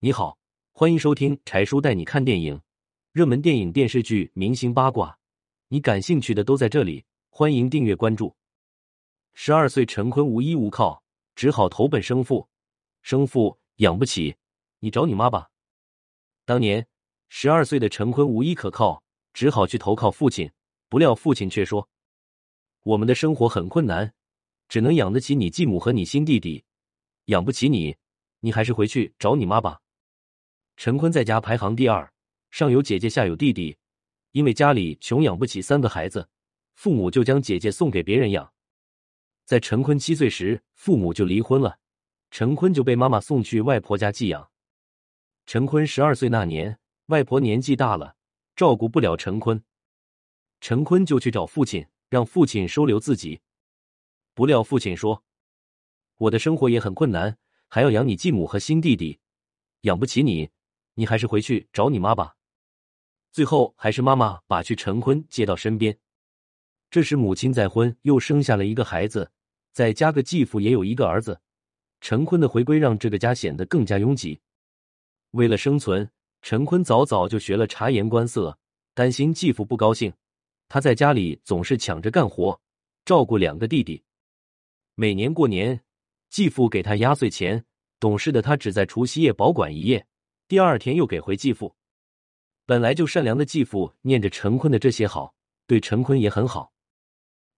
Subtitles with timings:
[0.00, 0.38] 你好，
[0.70, 2.60] 欢迎收听柴叔带你看电影，
[3.10, 5.18] 热门电影、电视剧、明星八卦，
[5.66, 7.04] 你感兴趣的都在这里。
[7.30, 8.32] 欢迎订阅关注。
[9.34, 11.02] 十二岁陈坤无依无靠，
[11.34, 12.48] 只好投奔生父。
[13.02, 14.36] 生父养不起，
[14.78, 15.48] 你找你妈吧。
[16.44, 16.86] 当年
[17.28, 19.02] 十二岁的陈坤无依可靠，
[19.32, 20.48] 只好去投靠父亲。
[20.88, 21.88] 不料父亲却说
[22.84, 24.14] ：“我们的生活很困难，
[24.68, 26.62] 只能养得起你继母和你新弟弟，
[27.24, 27.96] 养不起你，
[28.38, 29.80] 你还是回去找你妈吧。”
[30.78, 32.08] 陈坤在家排行第二，
[32.52, 33.76] 上有姐姐，下有弟弟。
[34.30, 36.28] 因为家里穷，养不起三个孩子，
[36.76, 38.52] 父母就将姐姐送给别人养。
[39.44, 41.80] 在陈坤七岁时，父母就离婚了，
[42.30, 44.52] 陈坤就被妈妈送去外婆家寄养。
[45.46, 48.14] 陈坤十二岁那年，外婆年纪大了，
[48.54, 49.60] 照顾不了陈坤，
[50.60, 53.40] 陈坤就去找父亲，让父亲收留自己。
[54.32, 55.24] 不料父亲说
[56.18, 59.18] ：“我的生活也很困难，还要养你继母和新弟弟，
[59.80, 60.50] 养不起你。”
[60.98, 62.34] 你还是回去找你妈吧。
[63.30, 65.96] 最后还是妈妈把去陈坤接到身边。
[66.90, 69.30] 这时母亲再婚，又生下了一个孩子，
[69.72, 71.40] 再加个继父，也有一个儿子。
[72.00, 74.40] 陈坤的回归让这个家显得更加拥挤。
[75.30, 76.10] 为了生存，
[76.42, 78.58] 陈坤早早就学了察言观色，
[78.92, 80.12] 担心继父不高兴，
[80.68, 82.60] 他在家里总是抢着干活，
[83.04, 84.02] 照顾两个弟弟。
[84.96, 85.80] 每年过年，
[86.28, 87.64] 继父给他压岁钱，
[88.00, 90.04] 懂事的他只在除夕夜保管一夜。
[90.48, 91.76] 第二天又给回继父，
[92.64, 95.34] 本来就善良的继父念着陈坤的这些好，
[95.66, 96.72] 对陈坤也很好。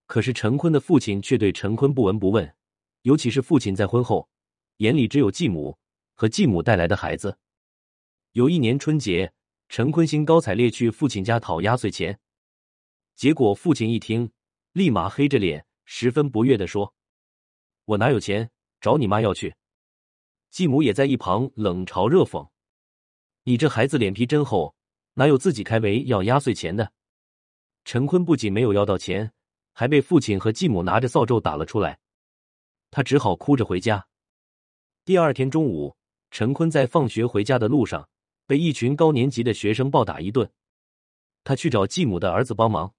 [0.07, 2.53] 可是陈坤的父亲却对陈坤不闻不问，
[3.03, 4.29] 尤其是父亲在婚后，
[4.79, 5.79] 眼里只有继母
[6.15, 7.39] 和继母带来的孩子。
[8.33, 9.33] 有一年春节，
[9.69, 12.19] 陈坤兴高采烈去父亲家讨压岁钱，
[13.15, 14.33] 结果父亲一听，
[14.73, 16.93] 立马黑着脸，十分不悦的说
[17.87, 19.55] ：“我哪有钱找你妈要去？”
[20.51, 22.50] 继母也在一旁冷嘲热讽。
[23.45, 24.75] 你这孩子脸皮真厚，
[25.15, 26.93] 哪有自己开围要压岁钱的？
[27.85, 29.33] 陈坤不仅没有要到钱，
[29.73, 31.99] 还被父亲和继母拿着扫帚打了出来，
[32.91, 34.07] 他只好哭着回家。
[35.07, 35.97] 第二天中午，
[36.31, 38.07] 陈坤在放学回家的路上
[38.47, 40.49] 被一群高年级的学生暴打一顿，
[41.43, 42.95] 他去找继母的儿子帮忙：“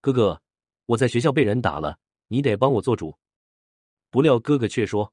[0.00, 0.40] 哥哥，
[0.86, 3.18] 我在学校被人打了，你得帮我做主。”
[4.10, 5.12] 不料哥哥却说：“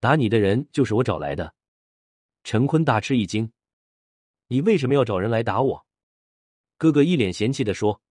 [0.00, 1.54] 打你的人就是我找来的。”
[2.44, 3.50] 陈坤大吃一惊
[4.48, 5.86] ：“你为什么要找人来打我？”
[6.76, 8.02] 哥哥一脸嫌弃的说：“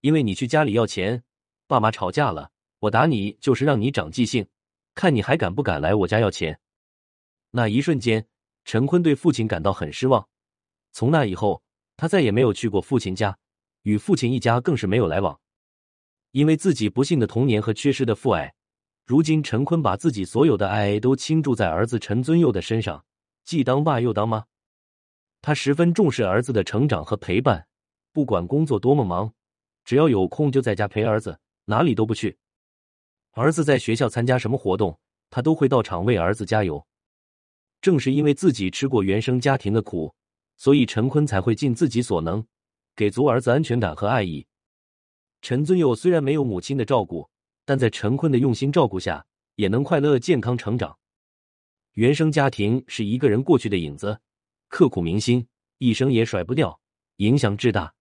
[0.00, 1.22] 因为你去家里要钱，
[1.66, 4.48] 爸妈吵架了，我打你就是让你长记性，
[4.94, 6.58] 看你还敢不敢来我家要钱。”
[7.52, 8.26] 那一瞬间，
[8.64, 10.26] 陈坤对父亲感到很失望。
[10.92, 11.62] 从那以后，
[11.98, 13.38] 他再也没有去过父亲家，
[13.82, 15.38] 与父亲一家更是没有来往。
[16.30, 18.54] 因为自己不幸的童年和缺失的父爱，
[19.04, 23.04] 如今陈坤把自己所有的爱都倾注在儿子陈尊佑的身上。
[23.44, 24.46] 既当爸又当妈，
[25.40, 27.66] 他十分重视儿子的成长和陪伴，
[28.12, 29.34] 不管工作多么忙，
[29.84, 32.38] 只要有空就在家陪儿子，哪里都不去。
[33.32, 34.98] 儿子在学校参加什么活动，
[35.30, 36.86] 他都会到场为儿子加油。
[37.80, 40.14] 正是因为自己吃过原生家庭的苦，
[40.56, 42.46] 所以陈坤才会尽自己所能，
[42.94, 44.46] 给足儿子安全感和爱意。
[45.40, 47.28] 陈尊佑虽然没有母亲的照顾，
[47.64, 49.26] 但在陈坤的用心照顾下，
[49.56, 50.96] 也能快乐健康成长。
[51.92, 54.18] 原生家庭是一个人过去的影子，
[54.68, 55.46] 刻骨铭心，
[55.78, 56.80] 一生也甩不掉，
[57.16, 57.92] 影响至大。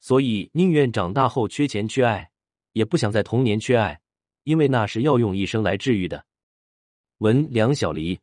[0.00, 2.30] 所以宁愿长大后缺钱缺爱，
[2.72, 4.00] 也不想在童年缺爱，
[4.44, 6.24] 因为那是要用一生来治愈的。
[7.18, 8.18] 文梁小黎。